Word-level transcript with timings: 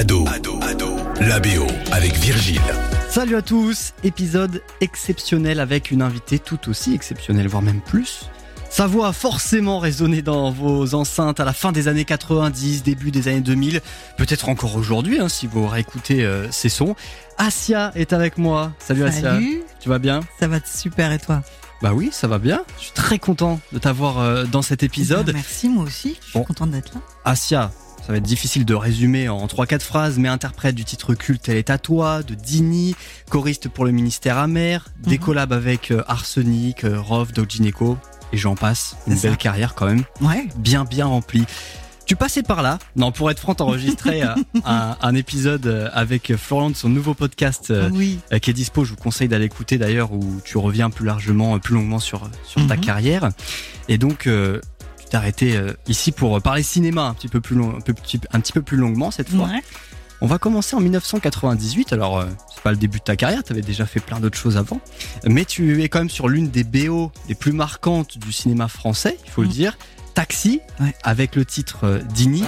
Ado, 0.00 0.24
Ado, 0.28 0.58
Ado, 0.62 0.96
la 1.20 1.38
BO 1.40 1.66
avec 1.92 2.14
Virgile. 2.14 2.62
Salut 3.10 3.36
à 3.36 3.42
tous, 3.42 3.92
épisode 4.02 4.62
exceptionnel 4.80 5.60
avec 5.60 5.90
une 5.90 6.00
invitée 6.00 6.38
tout 6.38 6.70
aussi 6.70 6.94
exceptionnelle, 6.94 7.48
voire 7.48 7.60
même 7.62 7.82
plus. 7.82 8.30
Sa 8.70 8.86
voix 8.86 9.08
a 9.08 9.12
forcément 9.12 9.78
résonné 9.78 10.22
dans 10.22 10.50
vos 10.52 10.94
enceintes 10.94 11.38
à 11.38 11.44
la 11.44 11.52
fin 11.52 11.70
des 11.70 11.86
années 11.86 12.06
90, 12.06 12.82
début 12.82 13.10
des 13.10 13.28
années 13.28 13.42
2000, 13.42 13.82
peut-être 14.16 14.48
encore 14.48 14.74
aujourd'hui 14.76 15.20
hein, 15.20 15.28
si 15.28 15.46
vous 15.46 15.66
réécoutez 15.66 16.24
euh, 16.24 16.50
ces 16.50 16.70
sons. 16.70 16.96
Asia 17.36 17.92
est 17.94 18.14
avec 18.14 18.38
moi. 18.38 18.72
Salut, 18.78 19.04
Asia. 19.04 19.32
Salut, 19.34 19.60
Tu 19.80 19.90
vas 19.90 19.98
bien? 19.98 20.20
Ça 20.40 20.48
va 20.48 20.60
super 20.64 21.12
et 21.12 21.18
toi? 21.18 21.42
Bah 21.82 21.92
oui, 21.92 22.08
ça 22.10 22.26
va 22.26 22.38
bien. 22.38 22.62
Je 22.78 22.84
suis 22.84 22.92
très 22.92 23.18
content 23.18 23.60
de 23.74 23.78
t'avoir 23.78 24.18
euh, 24.18 24.44
dans 24.44 24.62
cet 24.62 24.82
épisode. 24.82 25.26
Eh 25.28 25.32
bien, 25.32 25.34
Merci, 25.34 25.68
moi 25.68 25.84
aussi, 25.84 26.16
je 26.22 26.30
suis 26.30 26.38
Bon. 26.38 26.44
contente 26.44 26.70
d'être 26.70 26.94
là. 26.94 27.00
Asia, 27.26 27.70
ça 28.10 28.14
va 28.14 28.18
être 28.18 28.24
difficile 28.24 28.64
de 28.64 28.74
résumer 28.74 29.28
en 29.28 29.46
3-4 29.46 29.82
phrases, 29.82 30.18
mais 30.18 30.26
interprète 30.26 30.74
du 30.74 30.84
titre 30.84 31.14
culte 31.14 31.48
Elle 31.48 31.58
est 31.58 31.70
à 31.70 31.78
toi, 31.78 32.24
de 32.24 32.34
Dini, 32.34 32.96
choriste 33.30 33.68
pour 33.68 33.84
le 33.84 33.92
ministère 33.92 34.36
amer, 34.36 34.84
des 34.98 35.16
Mhm. 35.16 35.24
collabs 35.24 35.52
avec 35.52 35.92
euh, 35.92 36.02
Arsenic, 36.08 36.82
euh, 36.82 37.00
Rov, 37.00 37.32
Doc 37.32 37.48
Gineco, 37.48 37.96
et 38.32 38.36
j'en 38.36 38.56
passe. 38.56 38.96
Une 39.06 39.14
ça. 39.16 39.28
belle 39.28 39.36
carrière 39.36 39.76
quand 39.76 39.86
même, 39.86 40.02
Ouais, 40.20 40.48
bien 40.56 40.82
bien 40.84 41.06
remplie. 41.06 41.44
Tu 42.04 42.16
passais 42.16 42.42
par 42.42 42.62
là, 42.62 42.80
non, 42.96 43.12
pour 43.12 43.30
être 43.30 43.38
franc, 43.38 43.54
t'enregistrais 43.54 44.22
euh, 44.26 44.34
un, 44.64 44.96
un 45.00 45.14
épisode 45.14 45.88
avec 45.94 46.34
Florent 46.34 46.70
de 46.70 46.74
son 46.76 46.88
nouveau 46.88 47.14
podcast 47.14 47.70
euh, 47.70 47.90
oui, 47.92 48.18
qui 48.42 48.50
est 48.50 48.54
dispo. 48.54 48.84
Je 48.84 48.90
vous 48.90 48.96
conseille 48.96 49.28
d'aller 49.28 49.44
écouter 49.44 49.78
d'ailleurs 49.78 50.10
où 50.12 50.40
tu 50.44 50.58
reviens 50.58 50.90
plus 50.90 51.06
largement, 51.06 51.56
plus 51.60 51.74
longuement 51.76 52.00
sur, 52.00 52.28
sur 52.44 52.66
ta 52.66 52.74
Mhm. 52.74 52.80
carrière. 52.80 53.28
Et 53.86 53.98
donc, 53.98 54.26
euh, 54.26 54.60
arrêté 55.14 55.56
euh, 55.56 55.72
ici 55.88 56.12
pour 56.12 56.40
parler 56.42 56.62
cinéma 56.62 57.02
un 57.06 57.14
petit 57.14 57.28
peu 57.28 57.40
plus 57.40 57.56
long, 57.56 57.76
un, 57.76 57.80
peu, 57.80 57.92
petit- 57.94 58.20
un 58.32 58.40
petit 58.40 58.52
peu 58.52 58.62
plus 58.62 58.76
longuement 58.76 59.10
cette 59.10 59.28
fois. 59.30 59.46
ouais. 59.46 59.62
On 60.22 60.26
va 60.26 60.36
commencer 60.38 60.76
en 60.76 60.80
1998. 60.80 61.94
Alors, 61.94 62.18
euh, 62.18 62.26
c'est 62.54 62.62
pas 62.62 62.72
le 62.72 62.76
début 62.76 62.98
de 62.98 63.04
ta 63.04 63.16
carrière, 63.16 63.42
tu 63.42 63.52
avais 63.54 63.62
déjà 63.62 63.86
fait 63.86 64.00
plein 64.00 64.20
d'autres 64.20 64.36
choses 64.36 64.58
avant. 64.58 64.80
Mais 65.26 65.46
tu 65.46 65.82
es 65.82 65.88
quand 65.88 66.00
même 66.00 66.10
sur 66.10 66.28
l'une 66.28 66.48
des 66.50 66.62
BO 66.62 67.10
les 67.28 67.34
plus 67.34 67.52
marquantes 67.52 68.18
du 68.18 68.30
cinéma 68.30 68.68
français, 68.68 69.16
il 69.24 69.30
faut 69.30 69.40
le 69.42 69.48
Mm. 69.48 69.52
dire. 69.52 69.78
Taxi, 70.12 70.60
Ouais. 70.80 70.94
avec 71.04 71.36
le 71.36 71.44
titre 71.46 71.84
euh, 71.84 72.00
Dini. 72.14 72.44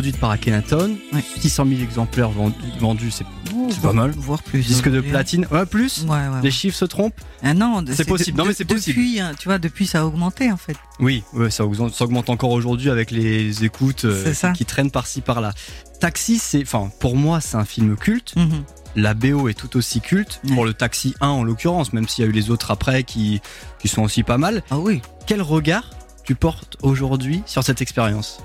Produite 0.00 0.16
par 0.18 0.30
Akhenaton, 0.30 0.96
Ouais. 1.12 1.22
600 1.40 1.66
000 1.66 1.80
exemplaires 1.82 2.30
vendus, 2.30 2.54
vendus, 2.78 3.10
c'est 3.10 3.26
Oh, 3.54 3.68
pas 3.82 3.92
mal. 3.92 4.12
Voire 4.12 4.42
plus. 4.42 4.66
disque 4.66 4.88
de 4.88 5.00
hein. 5.00 5.04
platine. 5.06 5.46
Ouais, 5.50 5.66
plus 5.66 6.04
Ouais, 6.04 6.08
ouais. 6.08 6.40
Les 6.42 6.50
chiffres 6.50 6.78
se 6.78 6.86
trompent 6.86 7.20
Ah 7.42 7.52
non, 7.52 7.84
C'est 7.92 8.08
possible. 8.08 8.38
Non, 8.38 8.46
mais 8.46 8.54
c'est 8.54 8.64
possible. 8.64 8.96
Depuis, 8.96 9.20
hein, 9.20 9.32
tu 9.38 9.48
vois, 9.48 9.58
depuis 9.58 9.86
ça 9.86 10.00
a 10.00 10.04
augmenté 10.06 10.50
en 10.50 10.56
fait. 10.56 10.76
Oui, 11.00 11.22
ça 11.50 11.66
augmente, 11.66 11.92
ça 11.92 12.04
augmente 12.04 12.30
encore 12.30 12.52
aujourd'hui 12.52 12.88
avec 12.88 13.10
les 13.10 13.62
écoutes 13.62 14.06
euh, 14.06 14.32
qui 14.54 14.64
traînent 14.64 14.90
par-ci 14.90 15.20
par-là. 15.20 15.52
Taxi, 16.00 16.38
c'est, 16.38 16.62
enfin, 16.62 16.90
pour 16.98 17.14
moi, 17.14 17.42
c'est 17.42 17.56
un 17.58 17.66
film 17.66 17.94
culte. 17.96 18.34
Mhm. 18.36 18.64
La 18.96 19.12
BO 19.12 19.50
est 19.50 19.54
tout 19.54 19.76
aussi 19.76 20.00
culte. 20.00 20.40
Pour 20.54 20.64
le 20.64 20.72
Taxi 20.72 21.14
1 21.20 21.28
en 21.28 21.44
l'occurrence, 21.44 21.92
même 21.92 22.08
s'il 22.08 22.24
y 22.24 22.26
a 22.26 22.30
eu 22.30 22.32
les 22.34 22.48
autres 22.50 22.70
après 22.70 23.04
qui, 23.04 23.42
qui 23.78 23.88
sont 23.88 24.00
aussi 24.02 24.22
pas 24.22 24.38
mal. 24.38 24.62
Ah 24.70 24.78
oui. 24.78 25.02
Quel 25.26 25.42
regard 25.42 25.90
tu 26.24 26.34
portes 26.34 26.78
aujourd'hui 26.80 27.42
sur 27.44 27.62
cette 27.64 27.82
expérience? 27.82 28.40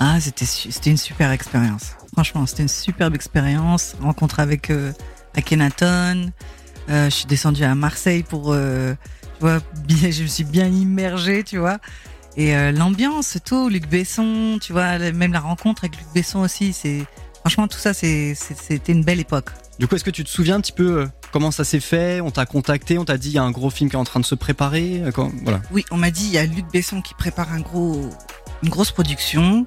Ah, 0.00 0.20
c'était 0.20 0.44
c'était 0.44 0.90
une 0.90 0.96
super 0.96 1.30
expérience. 1.30 1.92
Franchement, 2.12 2.46
c'était 2.46 2.62
une 2.62 2.68
superbe 2.68 3.14
expérience. 3.14 3.94
Rencontre 4.00 4.40
avec 4.40 4.70
euh, 4.70 4.92
Akhenaton. 5.36 6.32
Euh, 6.88 7.06
je 7.06 7.10
suis 7.14 7.26
descendue 7.26 7.64
à 7.64 7.74
Marseille 7.74 8.22
pour, 8.22 8.52
euh, 8.52 8.94
tu 9.38 9.40
vois, 9.40 9.58
bien, 9.86 10.10
je 10.10 10.22
me 10.22 10.28
suis 10.28 10.44
bien 10.44 10.66
immergée, 10.66 11.42
tu 11.44 11.58
vois. 11.58 11.78
Et 12.36 12.54
euh, 12.56 12.70
l'ambiance, 12.72 13.38
tout, 13.44 13.68
Luc 13.68 13.88
Besson, 13.88 14.58
tu 14.60 14.72
vois, 14.72 14.98
même 14.98 15.32
la 15.32 15.40
rencontre 15.40 15.84
avec 15.84 15.96
Luc 15.98 16.06
Besson 16.14 16.40
aussi, 16.40 16.72
c'est 16.74 17.04
franchement 17.40 17.66
tout 17.66 17.78
ça, 17.78 17.94
c'est 17.94 18.34
c'était 18.34 18.92
une 18.92 19.02
belle 19.04 19.20
époque. 19.20 19.50
Du 19.78 19.86
coup, 19.88 19.94
est-ce 19.96 20.04
que 20.04 20.10
tu 20.10 20.22
te 20.24 20.28
souviens 20.28 20.56
un 20.56 20.60
petit 20.60 20.72
peu 20.72 21.08
comment 21.32 21.50
ça 21.50 21.64
s'est 21.64 21.80
fait? 21.80 22.20
On 22.20 22.30
t'a 22.30 22.44
contacté, 22.46 22.98
on 22.98 23.04
t'a 23.04 23.16
dit 23.18 23.28
il 23.30 23.34
y 23.34 23.38
a 23.38 23.42
un 23.42 23.50
gros 23.50 23.70
film 23.70 23.88
qui 23.90 23.96
est 23.96 23.98
en 23.98 24.04
train 24.04 24.20
de 24.20 24.24
se 24.26 24.34
préparer 24.34 25.02
quand- 25.14 25.32
Voilà. 25.42 25.60
Oui, 25.70 25.84
on 25.90 25.96
m'a 25.96 26.10
dit 26.10 26.24
il 26.26 26.32
y 26.32 26.38
a 26.38 26.44
Luc 26.46 26.66
Besson 26.72 27.00
qui 27.02 27.14
prépare 27.14 27.52
un 27.52 27.60
gros, 27.60 28.10
une 28.62 28.68
grosse 28.68 28.90
production 28.90 29.66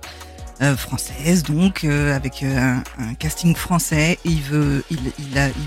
euh, 0.61 0.75
française, 0.75 1.43
donc 1.43 1.85
euh, 1.85 2.13
avec 2.13 2.43
euh, 2.43 2.75
un, 2.97 3.13
casting 3.13 3.55
français. 3.55 4.19
Il 4.25 4.41
il, 4.89 4.97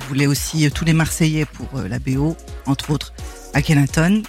voulait 0.09 0.27
aussi 0.27 0.71
tous 0.71 0.85
les 0.85 0.93
Marseillais 0.93 1.47
pour 1.47 1.81
la 1.81 1.99
BO, 1.99 2.37
entre 2.67 2.91
autres 2.91 3.15
Akhenaton. 3.55 4.23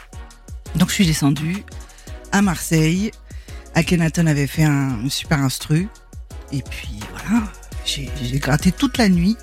Donc 0.76 0.88
je 0.88 0.94
suis 0.94 1.06
descendue 1.06 1.66
à 2.32 2.42
Marseille. 2.42 3.12
Akhenaton 3.76 4.26
avait 4.26 4.48
fait 4.48 4.64
un, 4.64 5.10
super 5.10 5.40
instru. 5.40 5.90
Et 6.54 6.62
puis 6.62 7.00
voilà, 7.12 7.44
j'ai 7.86 8.40
gratté 8.40 8.72
toute 8.72 8.98
la 8.98 9.10
nuit 9.10 9.36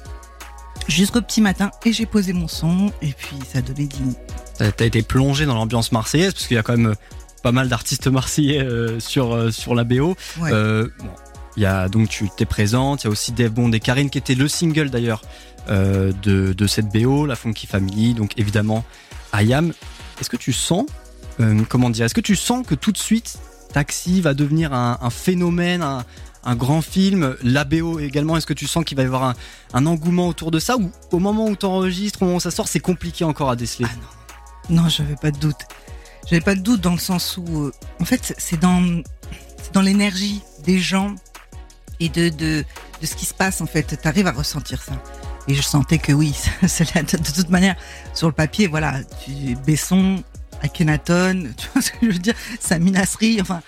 jusqu'au 0.88 1.20
petit 1.20 1.42
matin 1.42 1.70
et 1.84 1.92
j'ai 1.92 2.06
posé 2.06 2.32
mon 2.32 2.48
son 2.48 2.92
et 3.02 3.12
puis 3.12 3.36
ça 3.52 3.60
donné 3.60 3.86
10 3.86 4.16
T'as 4.58 4.84
été 4.84 5.02
plongé 5.02 5.44
dans 5.46 5.54
l'ambiance 5.54 5.92
marseillaise 5.92 6.32
parce 6.32 6.46
qu'il 6.46 6.54
y 6.54 6.58
a 6.58 6.62
quand 6.62 6.76
même 6.76 6.94
pas 7.42 7.52
mal 7.52 7.68
d'artistes 7.68 8.06
marseillais 8.06 8.60
euh, 8.62 9.00
sur 9.00 9.32
euh, 9.32 9.50
sur 9.50 9.74
la 9.74 9.84
BO. 9.84 10.16
Ouais. 10.40 10.50
Euh, 10.52 10.88
bon, 10.98 11.10
il 11.56 11.62
y 11.62 11.66
a 11.66 11.88
donc 11.88 12.08
tu 12.08 12.28
t'es 12.36 12.46
présente, 12.46 13.02
il 13.02 13.06
y 13.06 13.08
a 13.08 13.10
aussi 13.10 13.32
Dave 13.32 13.50
Bond 13.50 13.72
et 13.72 13.80
Karine 13.80 14.10
qui 14.10 14.18
était 14.18 14.34
le 14.34 14.48
single 14.48 14.90
d'ailleurs 14.90 15.22
euh, 15.68 16.12
de 16.22 16.52
de 16.52 16.66
cette 16.66 16.88
BO, 16.88 17.26
la 17.26 17.36
Funky 17.36 17.66
Family, 17.66 18.14
donc 18.14 18.38
évidemment 18.38 18.84
Ayam. 19.32 19.72
Est-ce 20.20 20.30
que 20.30 20.36
tu 20.36 20.52
sens 20.52 20.86
euh, 21.40 21.62
comment 21.68 21.90
dire 21.90 22.04
Est-ce 22.04 22.14
que 22.14 22.20
tu 22.20 22.36
sens 22.36 22.66
que 22.66 22.74
tout 22.74 22.92
de 22.92 22.98
suite 22.98 23.38
Taxi 23.72 24.20
va 24.20 24.34
devenir 24.34 24.72
un, 24.72 24.98
un 25.00 25.10
phénomène, 25.10 25.82
un, 25.82 26.04
un 26.44 26.56
grand 26.56 26.82
film, 26.82 27.36
la 27.42 27.64
BO 27.64 28.00
également, 28.00 28.36
est-ce 28.36 28.46
que 28.46 28.52
tu 28.54 28.66
sens 28.66 28.84
qu'il 28.84 28.96
va 28.96 29.04
y 29.04 29.06
avoir 29.06 29.24
un, 29.24 29.34
un 29.72 29.86
engouement 29.86 30.26
autour 30.28 30.50
de 30.50 30.58
ça 30.58 30.76
ou 30.76 30.90
au 31.12 31.18
moment 31.18 31.46
où 31.46 31.56
tu 31.56 31.66
enregistres, 31.66 32.22
au 32.22 32.24
moment 32.24 32.38
où 32.38 32.40
ça 32.40 32.50
sort, 32.50 32.66
c'est 32.68 32.80
compliqué 32.80 33.24
encore 33.24 33.50
à 33.50 33.56
déceler? 33.56 33.86
Ah 33.88 33.96
non, 34.70 34.88
j'avais 34.88 35.16
pas 35.16 35.30
de 35.30 35.38
doute. 35.38 35.56
J'avais 36.28 36.41
pas 36.41 36.54
de 36.54 36.60
doute 36.60 36.81
dans 36.81 36.92
le 36.92 36.98
sens 36.98 37.36
où, 37.36 37.64
euh, 37.64 37.72
en 38.00 38.04
fait, 38.04 38.34
c'est 38.38 38.60
dans, 38.60 39.03
l'énergie 39.82 40.42
des 40.64 40.78
gens 40.78 41.14
et 41.98 42.08
de, 42.08 42.28
de, 42.28 42.64
de 43.00 43.06
ce 43.06 43.14
qui 43.14 43.26
se 43.26 43.34
passe, 43.34 43.60
en 43.60 43.66
fait. 43.66 44.00
T'arrives 44.00 44.26
à 44.26 44.32
ressentir 44.32 44.82
ça. 44.82 44.92
Et 45.48 45.54
je 45.54 45.62
sentais 45.62 45.98
que 45.98 46.12
oui, 46.12 46.34
c'est 46.66 46.94
là, 46.94 47.03
de, 47.03 47.16
toute 47.16 47.48
manière, 47.48 47.76
sur 48.14 48.28
le 48.28 48.32
papier, 48.32 48.66
voilà, 48.66 49.00
tu, 49.25 49.56
Besson, 49.66 50.22
Akhenaton, 50.62 51.48
tu 51.56 51.69
vois 51.72 51.82
ce 51.82 51.91
que 51.91 51.98
je 52.03 52.12
veux 52.12 52.19
dire, 52.19 52.34
Sami 52.60 52.91
Nasri, 52.91 53.41
enfin, 53.41 53.62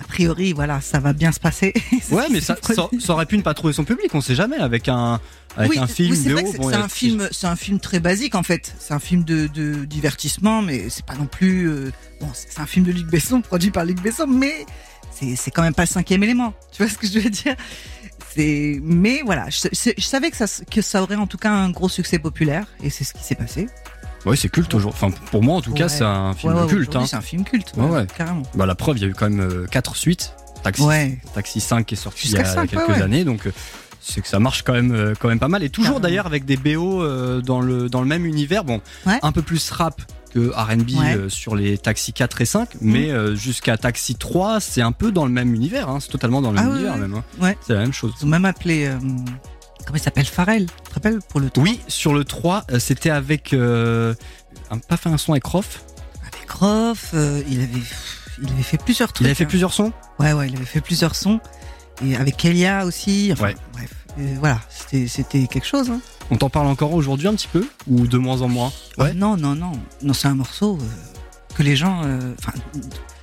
a 0.00 0.04
priori, 0.04 0.52
voilà, 0.52 0.80
ça 0.80 0.98
va 0.98 1.12
bien 1.12 1.30
se 1.32 1.38
passer. 1.40 1.72
Ouais, 2.10 2.24
mais 2.30 2.40
ça, 2.40 2.56
ça, 2.62 2.88
ça 2.98 3.12
aurait 3.12 3.26
pu 3.26 3.36
ne 3.36 3.42
pas 3.42 3.54
trouver 3.54 3.72
son 3.72 3.84
public, 3.84 4.14
on 4.14 4.20
sait 4.20 4.34
jamais, 4.34 4.56
avec 4.56 4.88
un, 4.88 5.20
avec 5.56 5.70
oui, 5.70 5.78
un 5.78 5.86
film 5.86 6.10
oui, 6.12 6.20
c'est 6.22 6.30
vrai 6.30 6.42
que 6.44 6.50
c'est 6.50 6.58
bon, 6.58 6.72
a- 6.72 6.78
un 6.78 6.88
film, 6.88 7.28
c'est 7.30 7.46
un 7.46 7.56
film 7.56 7.78
très 7.78 8.00
basique 8.00 8.34
en 8.34 8.42
fait. 8.42 8.74
C'est 8.78 8.94
un 8.94 8.98
film 8.98 9.22
de, 9.24 9.46
de 9.46 9.84
divertissement, 9.84 10.62
mais 10.62 10.88
c'est 10.88 11.04
pas 11.04 11.14
non 11.14 11.26
plus. 11.26 11.68
euh, 11.68 11.92
bon, 12.20 12.28
c'est 12.32 12.60
un 12.60 12.66
film 12.66 12.84
de 12.86 12.92
Luc 12.92 13.06
Besson, 13.08 13.40
produit 13.42 13.70
par 13.70 13.84
Luc 13.84 14.00
Besson, 14.00 14.26
mais 14.26 14.66
c'est 15.12 15.36
c'est 15.36 15.50
quand 15.50 15.62
même 15.62 15.74
pas 15.74 15.82
le 15.84 15.88
cinquième 15.88 16.22
élément. 16.22 16.54
Tu 16.72 16.82
vois 16.82 16.90
ce 16.90 16.96
que 16.98 17.06
je 17.06 17.18
veux 17.18 17.30
dire? 17.30 17.54
C'est, 18.34 18.78
mais 18.82 19.22
voilà, 19.24 19.48
je, 19.50 19.68
je- 19.72 19.90
je 19.98 20.04
savais 20.04 20.30
que 20.30 20.36
ça, 20.36 20.46
que 20.70 20.82
ça 20.82 21.02
aurait 21.02 21.16
en 21.16 21.26
tout 21.26 21.38
cas 21.38 21.50
un 21.50 21.70
gros 21.70 21.88
succès 21.88 22.18
populaire, 22.18 22.66
et 22.82 22.88
c'est 22.90 23.04
ce 23.04 23.12
qui 23.12 23.24
s'est 23.24 23.34
passé. 23.34 23.66
Ouais, 24.26 24.36
c'est 24.36 24.48
culte 24.48 24.74
aujourd'hui. 24.74 24.98
Enfin, 25.02 25.14
pour 25.30 25.42
moi, 25.42 25.56
en 25.56 25.60
tout 25.60 25.72
cas, 25.72 25.84
Ouais. 25.84 25.88
c'est 25.88 26.04
un 26.04 26.34
film 26.34 26.54
Ouais, 26.54 26.62
ouais, 26.62 26.66
culte. 26.68 26.94
Hein. 26.96 27.04
C'est 27.06 27.16
un 27.16 27.20
film 27.22 27.44
culte, 27.44 27.72
Ouais, 27.76 27.86
ouais. 27.88 28.06
carrément. 28.16 28.42
Bah, 28.54 28.66
la 28.66 28.74
preuve, 28.74 28.98
il 28.98 29.02
y 29.02 29.04
a 29.06 29.08
eu 29.08 29.14
quand 29.14 29.30
même 29.30 29.66
4 29.70 29.96
suites. 29.96 30.34
Taxi. 30.62 30.84
Taxi 31.34 31.60
5 31.60 31.86
qui 31.86 31.94
est 31.94 31.96
sorti 31.96 32.28
il 32.28 32.34
y 32.34 32.36
a 32.38 32.66
quelques 32.66 33.00
années, 33.00 33.24
donc 33.24 33.46
euh, 33.46 33.52
c'est 34.02 34.20
que 34.20 34.28
ça 34.28 34.38
marche 34.38 34.62
quand 34.62 34.74
même, 34.74 34.92
euh, 34.92 35.14
quand 35.18 35.28
même 35.28 35.38
pas 35.38 35.48
mal. 35.48 35.62
Et 35.62 35.70
toujours 35.70 36.00
d'ailleurs 36.00 36.26
avec 36.26 36.44
des 36.44 36.58
BO 36.58 37.02
euh, 37.02 37.40
dans, 37.40 37.62
le, 37.62 37.88
dans 37.88 38.02
le 38.02 38.06
même 38.06 38.26
univers. 38.26 38.62
Bon, 38.64 38.82
un 39.06 39.32
peu 39.32 39.40
plus 39.40 39.70
rap 39.70 40.02
que 40.34 40.50
RB 40.54 40.90
Ouais. 40.98 41.14
euh, 41.16 41.28
sur 41.30 41.56
les 41.56 41.78
Taxi 41.78 42.12
4 42.12 42.42
et 42.42 42.44
5, 42.44 42.68
mais 42.82 43.10
euh, 43.10 43.34
jusqu'à 43.34 43.78
Taxi 43.78 44.14
3, 44.16 44.60
c'est 44.60 44.82
un 44.82 44.92
peu 44.92 45.10
dans 45.12 45.24
le 45.24 45.32
même 45.32 45.54
univers. 45.54 45.88
Hein. 45.88 45.98
C'est 45.98 46.10
totalement 46.10 46.42
dans 46.42 46.52
le 46.52 46.58
Ah 46.58 46.62
même 46.64 46.70
ouais, 46.72 46.76
univers 46.76 46.94
ouais. 46.94 47.00
même. 47.00 47.14
hein. 47.14 47.24
Ouais. 47.40 47.56
C'est 47.66 47.72
la 47.72 47.80
même 47.80 47.92
chose. 47.94 48.12
Ils 48.20 48.26
ont 48.26 48.28
même 48.28 48.44
appelé, 48.44 48.86
euh, 48.86 48.98
comment 49.90 49.98
il 50.00 50.04
s'appelle, 50.04 50.26
Pharrell. 50.26 50.66
Tu 50.66 50.88
te 50.90 50.94
rappelles 50.94 51.18
pour 51.28 51.40
le 51.40 51.50
Oui, 51.56 51.80
sur 51.88 52.14
le 52.14 52.24
3, 52.24 52.64
euh, 52.70 52.78
c'était 52.78 53.10
avec. 53.10 53.52
Euh, 53.52 54.14
un- 54.70 54.78
pas 54.78 54.96
fait 54.96 55.08
un 55.08 55.18
son 55.18 55.32
avec 55.32 55.44
Rof 55.44 55.84
avec 56.32 56.50
Rof, 56.50 57.10
euh, 57.14 57.42
il 57.48 57.60
avait, 57.60 57.68
il 58.42 58.50
avait 58.52 58.62
fait 58.62 58.76
plusieurs 58.78 59.12
trucs. 59.12 59.24
Il 59.24 59.26
avait 59.26 59.34
fait 59.34 59.44
hein. 59.44 59.48
plusieurs 59.48 59.72
sons 59.72 59.92
Ouais, 60.18 60.32
ouais, 60.32 60.48
il 60.48 60.56
avait 60.56 60.64
fait 60.64 60.80
plusieurs 60.80 61.14
sons. 61.16 61.40
Et 62.06 62.14
avec 62.16 62.36
Kelia 62.36 62.84
aussi. 62.86 63.30
Enfin, 63.32 63.46
Ouais. 63.46 63.56
bref. 63.72 63.90
Euh, 64.18 64.36
voilà, 64.38 64.60
c'était, 64.70 65.06
c'était 65.08 65.46
quelque 65.46 65.66
chose. 65.66 65.90
Hein. 65.90 66.00
On 66.30 66.36
t'en 66.36 66.50
parle 66.50 66.66
encore 66.68 66.92
aujourd'hui 66.94 67.26
un 67.28 67.34
petit 67.34 67.48
peu 67.48 67.66
Ou 67.88 68.06
de 68.06 68.16
moins 68.18 68.42
en 68.42 68.48
moins 68.48 68.72
Ouais. 68.98 69.12
Non, 69.14 69.36
non, 69.36 69.54
non. 69.54 69.72
Non, 70.02 70.12
c'est 70.12 70.28
un 70.28 70.34
morceau 70.34 70.78
que 71.56 71.62
les 71.62 71.74
gens. 71.76 72.00
Enfin, 72.38 72.52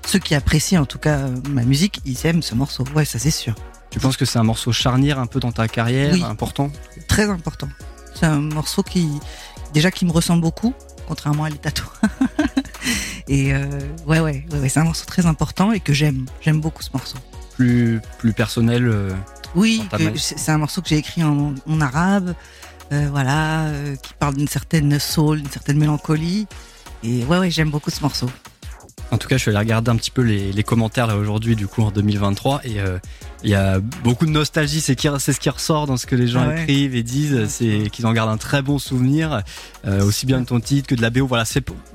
ceux 0.06 0.20
qui 0.20 0.36
apprécient 0.36 0.82
en 0.82 0.86
tout 0.86 1.00
cas 1.00 1.28
ma 1.50 1.64
musique, 1.64 2.02
ils 2.06 2.26
aiment 2.26 2.42
ce 2.42 2.56
morceau. 2.56 2.84
Ouais, 2.96 3.06
ça 3.06 3.20
c'est 3.20 3.32
sûr. 3.32 3.56
Tu 3.98 4.02
penses 4.04 4.16
que 4.18 4.26
c'est 4.26 4.38
un 4.38 4.44
morceau 4.44 4.72
charnière 4.72 5.18
un 5.18 5.26
peu 5.26 5.40
dans 5.40 5.52
ta 5.52 5.68
carrière, 5.68 6.14
Oui. 6.14 6.24
important 6.24 6.70
Très 7.08 7.28
important. 7.32 7.68
C'est 8.14 8.28
un 8.28 8.40
morceau 8.40 8.84
qui, 8.84 9.10
déjà, 9.74 9.90
qui 9.90 10.06
me 10.06 10.12
ressemble 10.12 10.44
beaucoup, 10.44 10.76
contrairement 11.08 11.46
à 11.46 11.50
les 11.50 11.58
tatouages. 11.58 11.90
et 13.28 13.56
euh, 13.56 13.66
ouais, 14.06 14.20
ouais, 14.20 14.46
ouais, 14.52 14.60
ouais, 14.60 14.70
c'est 14.70 14.80
un 14.80 14.84
morceau 14.84 15.06
très 15.08 15.26
important 15.26 15.72
et 15.72 15.80
que 15.80 15.94
j'aime. 15.94 16.28
J'aime 16.42 16.62
beaucoup 16.62 16.84
ce 16.84 16.92
morceau. 16.94 17.18
Plus, 17.56 18.00
plus 18.20 18.34
personnel. 18.34 18.88
euh, 18.88 19.16
Oui, 19.56 19.84
c'est 20.16 20.52
un 20.52 20.60
morceau 20.60 20.84
que 20.84 20.90
j'ai 20.90 20.98
écrit 20.98 21.24
en, 21.24 21.56
en 21.68 21.82
arabe, 21.82 22.36
euh, 22.92 23.08
voilà, 23.10 23.62
euh, 23.66 23.96
qui 23.96 24.14
parle 24.14 24.36
d'une 24.36 24.48
certaine 24.48 25.00
soul, 25.00 25.42
d'une 25.42 25.52
certaine 25.52 25.80
mélancolie. 25.80 26.46
Et 27.02 27.26
ouais, 27.26 27.40
ouais, 27.40 27.50
j'aime 27.50 27.72
beaucoup 27.72 27.90
ce 27.90 28.02
morceau. 28.02 28.30
En 29.12 29.18
tout 29.18 29.28
cas, 29.30 29.38
je 29.38 29.42
suis 29.44 29.50
allé 29.50 29.60
regarder 29.60 29.90
un 29.90 29.96
petit 29.96 30.12
peu 30.12 30.22
les, 30.22 30.52
les 30.52 30.64
commentaires 30.64 31.08
là 31.08 31.16
aujourd'hui, 31.16 31.56
du 31.56 31.66
coup 31.68 31.82
en 31.82 31.92
2023, 31.92 32.62
et 32.66 32.82
euh, 32.82 33.00
il 33.44 33.50
y 33.50 33.56
a 33.56 33.80
beaucoup 33.80 34.26
de 34.26 34.32
nostalgie. 34.32 34.82
C'est 34.82 34.96
ce 34.98 35.40
qui 35.40 35.50
ressort 35.50 35.88
dans 35.88 35.96
ce 35.96 36.06
que 36.06 36.16
les 36.16 36.28
gens 36.28 36.42
Ah 36.44 36.50
ouais. 36.50 36.64
écrivent 36.64 36.96
et 36.96 37.04
disent. 37.04 37.48
C'est 37.48 37.90
qu'ils 37.92 38.06
en 38.06 38.12
gardent 38.12 38.32
un 38.32 38.38
très 38.38 38.62
bon 38.62 38.80
souvenir, 38.80 39.44
euh, 39.86 40.04
aussi 40.04 40.26
bien 40.26 40.42
de 40.42 40.46
ton 40.46 40.60
titre 40.60 40.88
que 40.90 40.96
de 40.96 41.02
la 41.02 41.10
BO. 41.10 41.26
Voilà, 41.26 41.46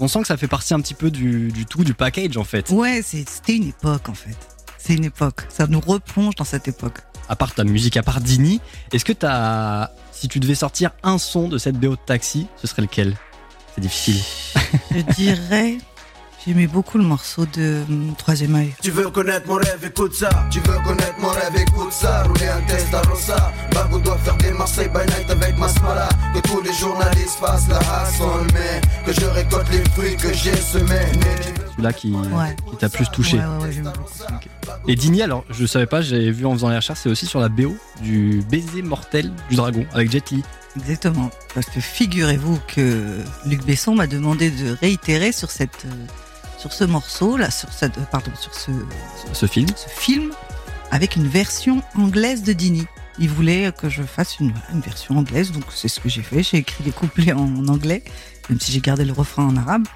on 0.00 0.08
sent 0.08 0.20
que 0.22 0.26
ça 0.26 0.36
fait 0.38 0.48
partie 0.48 0.72
un 0.72 0.80
petit 0.80 0.94
peu 0.94 1.10
du, 1.10 1.52
du 1.52 1.66
tout, 1.66 1.84
du 1.84 1.92
package 1.92 2.36
en 2.38 2.44
fait. 2.44 2.70
Ouais, 2.70 3.02
c'était 3.04 3.56
une 3.56 3.68
époque 3.68 4.08
en 4.08 4.14
fait. 4.14 4.36
C'est 4.78 4.94
une 4.94 5.04
époque. 5.04 5.42
Ça 5.50 5.66
nous 5.66 5.80
replonge 5.80 6.34
dans 6.36 6.44
cette 6.44 6.66
époque. 6.66 6.98
À 7.28 7.36
part 7.36 7.54
ta 7.54 7.62
musique, 7.64 7.96
à 7.96 8.02
part 8.02 8.20
Dini, 8.20 8.60
est-ce 8.92 9.04
que 9.04 9.12
t'as, 9.12 9.90
si 10.12 10.28
tu 10.28 10.40
devais 10.40 10.54
sortir 10.56 10.90
un 11.02 11.18
son 11.18 11.48
de 11.48 11.56
cette 11.58 11.76
BO 11.76 11.90
de 11.90 12.00
Taxi, 12.04 12.46
ce 12.60 12.66
serait 12.66 12.82
lequel? 12.82 13.14
C'est 13.74 13.80
difficile. 13.80 14.16
Je 14.94 15.00
dirais, 15.14 15.78
j'aimais 16.46 16.66
beaucoup 16.66 16.98
le 16.98 17.04
morceau 17.04 17.46
de 17.46 17.82
hum, 17.88 18.14
Troisième 18.16 18.54
œil. 18.54 18.74
Tu 18.82 18.90
veux 18.90 19.08
connaître 19.10 19.46
mon 19.48 19.54
rêve, 19.56 19.78
écoute 19.84 20.14
ça. 20.14 20.28
Tu 20.50 20.60
veux 20.60 20.78
connaître 20.84 21.14
mon 21.18 21.28
rêve, 21.28 21.56
écoute 21.56 21.92
ça. 21.92 22.24
Rouler 22.24 22.48
un 22.48 22.60
test 22.62 22.92
à 22.94 23.02
Rosa. 23.02 23.52
Bago 23.72 23.98
doit 23.98 24.18
faire 24.18 24.36
des 24.36 24.52
Marseille 24.52 24.88
by 24.88 25.00
night 25.00 25.30
avec 25.30 25.58
Masmala. 25.58 26.08
Que 26.34 26.40
tous 26.40 26.60
les 26.62 26.72
journalistes 26.72 27.38
fassent 27.40 27.68
la 27.68 27.78
hassle, 27.78 28.22
mais 28.54 28.80
que 29.04 29.12
je 29.18 29.26
récolte 29.26 29.70
les 29.70 29.84
fruits 29.90 30.16
que 30.16 30.32
j'ai 30.32 30.54
semés. 30.56 31.06
Celui-là 31.72 31.92
qui, 31.92 32.12
Ouais. 32.12 32.56
qui 32.70 32.76
t'a 32.76 32.88
plus 32.88 33.08
touché. 33.10 33.38
Ouais, 33.38 33.44
ouais, 33.66 33.80
beaucoup. 33.82 34.88
Et 34.88 34.94
Dini, 34.96 35.22
alors, 35.22 35.44
je 35.50 35.64
savais 35.66 35.86
pas, 35.86 36.02
j'avais 36.02 36.30
vu 36.30 36.44
en 36.46 36.52
faisant 36.52 36.68
les 36.68 36.76
recherches, 36.76 37.00
c'est 37.02 37.08
aussi 37.08 37.26
sur 37.26 37.40
la 37.40 37.48
BO 37.48 37.74
du 38.02 38.42
baiser 38.50 38.82
mortel 38.82 39.32
du 39.48 39.56
dragon 39.56 39.84
avec 39.94 40.10
Jet 40.10 40.30
Li. 40.30 40.42
Exactement. 40.76 41.30
Parce 41.54 41.66
que 41.66 41.80
figurez-vous 41.80 42.58
que 42.74 43.18
Luc 43.46 43.64
Besson 43.64 43.94
m'a 43.94 44.06
demandé 44.06 44.50
de 44.50 44.74
réitérer 44.80 45.30
sur 45.32 45.50
cette, 45.50 45.84
euh, 45.84 46.06
sur 46.62 46.72
ce 46.72 46.84
morceau 46.84 47.36
là, 47.36 47.50
sur 47.50 47.72
cette, 47.72 47.98
euh, 47.98 48.02
pardon, 48.10 48.30
sur 48.40 48.54
ce, 48.54 48.70
Ce 49.32 49.46
film. 49.46 49.66
ce 49.74 49.88
film 49.88 50.32
avec 50.92 51.16
une 51.16 51.26
version 51.26 51.82
anglaise 51.98 52.42
de 52.44 52.52
Dini. 52.52 52.86
Il 53.18 53.28
voulait 53.28 53.72
que 53.76 53.88
je 53.90 54.02
fasse 54.02 54.38
une, 54.38 54.54
une 54.72 54.80
version 54.80 55.18
anglaise, 55.18 55.50
donc 55.50 55.64
c'est 55.74 55.88
ce 55.88 55.98
que 56.00 56.08
j'ai 56.08 56.22
fait. 56.22 56.42
J'ai 56.44 56.58
écrit 56.58 56.84
les 56.84 56.92
couplets 56.92 57.32
en 57.32 57.66
anglais, 57.68 58.04
même 58.48 58.60
si 58.60 58.70
j'ai 58.72 58.80
gardé 58.80 59.04
le 59.04 59.12
refrain 59.12 59.44
en 59.46 59.56
arabe. 59.56 59.86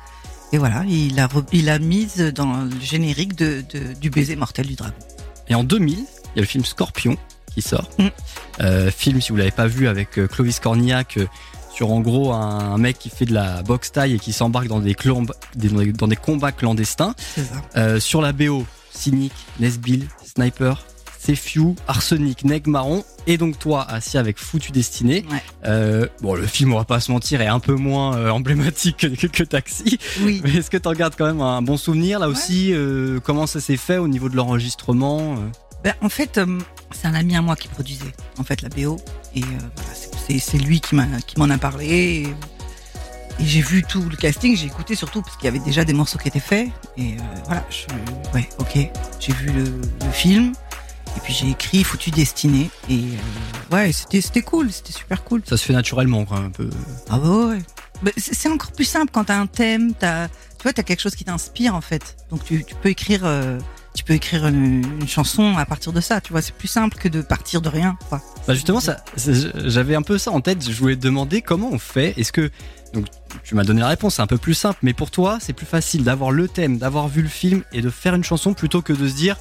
Et 0.53 0.59
voilà, 0.59 0.83
il 0.89 1.19
a, 1.21 1.29
il 1.53 1.69
a 1.71 1.79
mise 1.79 2.17
dans 2.35 2.65
le 2.65 2.81
générique 2.81 3.37
de, 3.37 3.63
de- 3.73 3.93
du 3.95 4.11
baiser 4.11 4.35
mortel 4.37 4.67
du 4.67 4.75
dragon. 4.75 4.95
Et 5.49 5.55
en 5.55 5.63
2000, 5.65 5.99
il 5.99 6.03
y 6.37 6.39
a 6.39 6.41
le 6.41 6.47
film 6.47 6.65
Scorpion 6.65 7.17
qui 7.55 7.63
sort. 7.63 7.89
Mm. 7.99 8.07
Euh, 8.61 8.91
film, 8.91 9.21
si 9.21 9.31
vous 9.31 9.37
l'avez 9.37 9.51
pas 9.51 9.67
vu, 9.67 9.87
avec 9.89 10.19
euh, 10.19 10.27
Clovis 10.27 10.59
Cornillac, 10.61 11.17
euh, 11.19 11.27
sur 11.77 11.93
en 11.93 12.01
gros 12.01 12.33
un, 12.33 12.73
un 12.73 12.79
mec 12.79 12.99
qui 12.99 13.11
fait 13.11 13.27
de 13.27 13.35
la 13.35 13.63
boxe 13.63 13.93
taille 13.93 14.15
et 14.15 14.19
qui 14.19 14.33
s'embarque 14.33 14.67
dans 14.69 14.81
des, 14.81 14.95
dans 15.93 16.09
combats 16.17 16.53
clandestins. 16.53 17.15
Euh, 17.77 18.01
sur 18.01 18.23
la 18.23 18.33
BO, 18.33 18.65
Cynic, 18.91 19.33
Nesbill, 19.61 20.09
Sniper, 20.25 20.83
Sefiu, 21.19 21.75
Arsenic, 21.89 22.45
Neg 22.45 22.67
Marron, 22.67 23.05
et 23.27 23.37
donc 23.37 23.59
toi, 23.59 23.85
assis 23.91 24.17
avec 24.17 24.39
Foutu 24.39 24.71
Destiné. 24.73 25.25
Ouais. 25.31 25.43
Euh, 25.67 26.07
bon, 26.23 26.35
le 26.35 26.47
film, 26.47 26.73
on 26.73 26.79
va 26.79 26.85
pas 26.85 27.01
se 27.01 27.11
mentir, 27.13 27.41
est 27.43 27.47
un 27.47 27.59
peu 27.61 27.75
moins 27.75 28.17
euh, 28.17 28.31
emblématique 28.31 28.97
que, 28.99 29.07
que- 29.09 29.27
que 29.27 29.43
Taxi. 29.43 29.99
Oui. 30.23 30.41
Mais 30.45 30.55
est-ce 30.55 30.71
que 30.71 30.77
tu 30.79 30.89
en 30.89 30.93
gardes 30.93 31.15
quand 31.19 31.27
même 31.27 31.41
un 31.43 31.61
bon 31.63 31.77
souvenir 31.77 32.21
là 32.21 32.29
aussi 32.29 32.73
euh, 32.73 33.19
Comment 33.23 33.47
ça 33.47 33.61
s'est 33.61 33.77
fait 33.77 33.99
au 33.99 34.09
niveau 34.09 34.29
de 34.29 34.37
l'enregistrement 34.37 35.35
Ben, 35.85 35.95
en 36.01 36.09
fait, 36.09 36.41
c'est 36.93 37.09
un 37.09 37.15
ami 37.15 37.37
à 37.37 37.43
moi 37.43 37.57
qui 37.57 37.69
produisait 37.69 38.13
en 38.39 38.45
fait 38.45 38.63
la 38.63 38.69
BO 38.69 38.97
et 39.35 39.41
voilà, 39.41 39.95
c'est- 40.39 40.59
lui 40.59 40.81
qui 40.81 40.95
m'a 40.95 41.07
qui 41.27 41.39
m'en 41.39 41.51
a 41.51 41.59
parlé 41.59 41.87
et, 41.87 42.23
et 43.43 43.45
j'ai 43.45 43.61
vu 43.61 43.83
tout 43.83 44.03
le 44.09 44.17
casting, 44.17 44.57
j'ai 44.57 44.67
écouté 44.67 44.95
surtout 44.95 45.23
parce 45.23 45.37
qu'il 45.37 45.45
y 45.45 45.49
avait 45.49 45.59
déjà 45.59 45.85
des 45.85 45.93
morceaux 45.93 46.19
qui 46.19 46.29
étaient 46.29 46.41
faits 46.41 46.69
et 46.97 47.13
euh, 47.13 47.21
voilà, 47.47 47.65
je, 47.71 47.85
ouais, 48.35 48.49
ok, 48.59 48.79
j'ai 49.21 49.33
vu 49.35 49.51
le, 49.53 49.65
le 49.65 50.11
film 50.13 50.53
et 51.17 51.21
puis 51.21 51.33
j'ai 51.35 51.51
écrit 51.51 51.83
Foutu 51.85 52.11
Destiné 52.11 52.71
et 52.91 52.95
euh, 53.73 53.75
ouais, 53.75 53.93
c'était 53.93 54.21
c'était 54.21 54.43
cool, 54.43 54.71
c'était 54.73 54.93
super 54.93 55.23
cool. 55.25 55.43
Ça 55.49 55.57
se 55.57 55.65
fait 55.65 55.73
naturellement, 55.73 56.25
quoi, 56.25 56.39
un 56.39 56.51
peu. 56.51 56.69
Ah 57.09 57.19
bah 57.19 57.29
ouais. 57.47 57.63
C'est 58.19 58.51
encore 58.51 58.73
plus 58.73 58.85
simple 58.85 59.11
quand 59.11 59.25
t'as 59.25 59.39
un 59.39 59.47
thème, 59.47 59.95
t'as, 59.95 60.29
tu 60.29 60.63
vois, 60.65 60.75
t'as 60.75 60.83
quelque 60.83 61.01
chose 61.01 61.15
qui 61.15 61.25
t'inspire 61.25 61.75
en 61.75 61.81
fait. 61.81 62.17
Donc 62.31 62.45
tu, 62.45 62.63
tu 62.65 62.75
peux 62.75 62.91
écrire, 62.91 63.23
euh, 63.25 63.59
tu 63.97 64.05
peux 64.05 64.13
écrire 64.15 64.47
une, 64.47 64.85
une 65.01 65.09
chanson 65.09 65.57
à 65.57 65.65
partir 65.67 65.93
de 65.93 66.01
ça. 66.01 66.21
Tu 66.21 66.33
vois, 66.33 66.43
c'est 66.43 66.55
plus 66.55 66.69
simple 66.69 66.97
que 66.99 67.09
de 67.09 67.23
partir 67.23 67.61
de 67.61 67.69
rien. 67.69 67.97
Quoi. 68.09 68.21
Bah 68.47 68.55
justement, 68.55 68.79
ça, 68.81 68.99
j'avais 69.17 69.95
un 69.97 70.03
peu 70.03 70.19
ça 70.19 70.31
en 70.31 70.41
tête. 70.41 70.63
Je 70.69 70.77
voulais 70.79 70.95
te 70.97 71.01
demander 71.03 71.43
comment 71.43 71.71
on 71.73 71.79
fait. 71.79 72.15
Est-ce 72.19 72.31
que 72.33 72.51
donc 72.93 73.07
tu 73.43 73.55
m'as 73.57 73.65
donné 73.65 73.81
la 73.81 73.89
réponse, 73.89 74.15
c'est 74.17 74.23
un 74.23 74.27
peu 74.29 74.39
plus 74.39 74.55
simple, 74.55 74.79
mais 74.83 74.93
pour 74.93 75.11
toi, 75.11 75.39
c'est 75.41 75.53
plus 75.53 75.67
facile 75.67 76.05
d'avoir 76.05 76.31
le 76.31 76.47
thème, 76.49 76.79
d'avoir 76.79 77.09
vu 77.09 77.23
le 77.23 77.29
film 77.29 77.63
et 77.73 77.83
de 77.83 77.91
faire 77.91 78.15
une 78.15 78.25
chanson 78.25 78.55
plutôt 78.55 78.81
que 78.83 78.93
de 78.93 79.09
se 79.09 79.15
dire, 79.15 79.37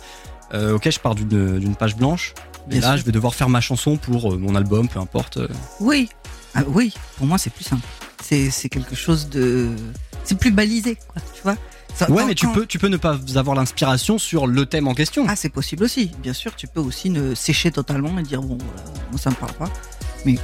euh, 0.53 0.73
ok, 0.75 0.89
je 0.89 0.99
pars 0.99 1.15
d'une 1.15 1.75
page 1.75 1.95
blanche. 1.95 2.33
Et 2.71 2.79
là, 2.79 2.89
sûr. 2.89 2.97
je 2.97 3.03
vais 3.03 3.11
devoir 3.11 3.35
faire 3.35 3.47
ma 3.49 3.61
chanson 3.61 3.95
pour 3.97 4.33
euh, 4.33 4.37
mon 4.37 4.55
album, 4.55 4.87
peu 4.89 4.99
importe. 4.99 5.37
euh. 5.37 5.47
Oui, 5.79 6.09
Ah, 6.55 6.63
oui. 6.67 6.93
Pour 7.17 7.27
moi, 7.27 7.37
c'est 7.37 7.51
plus 7.51 7.63
simple. 7.63 7.83
C'est 8.23 8.69
quelque 8.69 8.95
chose 8.95 9.29
de, 9.29 9.69
c'est 10.23 10.37
plus 10.37 10.49
balisé, 10.51 10.95
quoi. 10.95 11.21
Tu 11.35 11.41
vois. 11.43 11.55
Ça- 11.95 12.09
Ouais, 12.11 12.21
quand- 12.21 12.27
mais 12.27 12.35
tu 12.35 12.45
quand- 12.47 12.53
peux, 12.53 12.65
tu 12.65 12.77
peux 12.77 12.87
ne 12.89 12.97
pas 12.97 13.17
avoir 13.35 13.55
l'inspiration 13.55 14.17
sur 14.17 14.47
le 14.47 14.65
thème 14.65 14.87
en 14.87 14.93
question. 14.93 15.25
Ah, 15.29 15.35
c'est 15.35 15.49
possible 15.49 15.83
aussi. 15.85 16.11
Bien 16.19 16.33
sûr, 16.33 16.53
tu 16.55 16.67
peux 16.67 16.81
aussi 16.81 17.09
ne 17.09 17.33
sécher 17.35 17.71
totalement 17.71 18.17
et 18.19 18.23
dire 18.23 18.41
bon, 18.41 18.57
voilà, 18.57 18.89
moi 19.11 19.19
ça 19.19 19.29
me 19.29 19.35
parle 19.35 19.53
pas. 19.53 19.69
Mais 20.25 20.35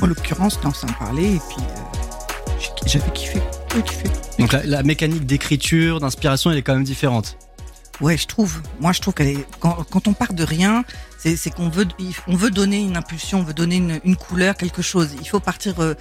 en 0.00 0.06
l'occurrence, 0.06 0.62
non, 0.62 0.72
ça 0.72 0.86
me 0.86 0.92
parlait 0.98 1.24
et 1.34 1.40
puis 1.48 1.58
euh, 1.58 2.52
j'avais 2.86 3.10
kiffé, 3.12 3.40
j'avais 3.70 3.82
kiffé. 3.82 4.04
Donc 4.38 4.52
la, 4.52 4.64
la 4.64 4.82
mécanique 4.82 5.26
d'écriture, 5.26 5.98
d'inspiration, 6.00 6.50
elle 6.52 6.58
est 6.58 6.62
quand 6.62 6.74
même 6.74 6.84
différente. 6.84 7.36
Ouais, 8.00 8.16
je 8.16 8.26
trouve. 8.26 8.62
Moi, 8.80 8.92
je 8.92 9.00
trouve 9.00 9.14
qu'elle 9.14 9.28
est. 9.28 9.46
Quand, 9.58 9.84
quand 9.90 10.08
on 10.08 10.14
part 10.14 10.32
de 10.32 10.42
rien, 10.42 10.84
c'est 11.18 11.50
qu'on 11.50 11.68
veut, 11.68 11.86
on 12.26 12.34
veut 12.34 12.50
donner 12.50 12.80
une 12.80 12.96
impulsion, 12.96 13.40
on 13.40 13.42
veut 13.42 13.52
donner 13.54 13.76
une, 13.76 14.00
une 14.04 14.16
couleur, 14.16 14.56
quelque 14.56 14.80
chose. 14.82 15.10
Il 15.20 15.28
faut 15.28 15.40
partir 15.40 15.80
euh, 15.80 15.94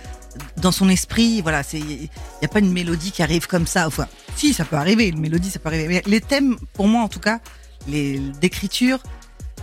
dans 0.58 0.72
son 0.72 0.88
esprit. 0.88 1.42
Voilà, 1.42 1.62
c'est. 1.64 1.80
Il 1.80 2.10
n'y 2.42 2.46
a 2.46 2.48
pas 2.48 2.60
une 2.60 2.72
mélodie 2.72 3.12
qui 3.12 3.22
arrive 3.22 3.48
comme 3.48 3.68
ça. 3.68 3.86
Enfin, 3.88 4.08
si, 4.36 4.54
ça 4.54 4.64
peut 4.64 4.78
arriver. 4.78 5.08
Une 5.08 5.20
mélodie, 5.20 5.50
ça 5.50 5.60
peut 5.60 5.68
arriver. 5.68 5.88
Mais 5.88 6.04
les 6.06 6.22
thèmes, 6.22 6.58
pour 6.74 6.88
moi, 6.88 7.04
en 7.04 7.10
tout 7.10 7.20
cas, 7.20 7.40
les 7.88 8.20
d'écriture, 8.40 9.00